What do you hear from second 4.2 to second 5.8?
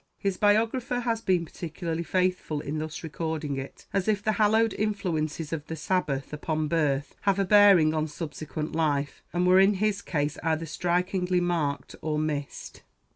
the hallowed influences of the